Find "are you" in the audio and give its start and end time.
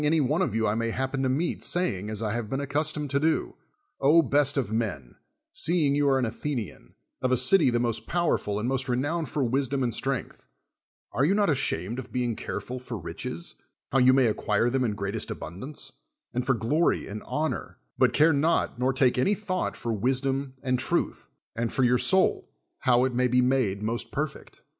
11.11-11.35